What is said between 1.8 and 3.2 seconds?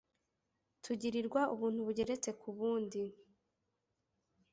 bugeretse ku bundi.